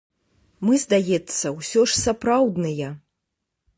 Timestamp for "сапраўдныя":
2.05-2.89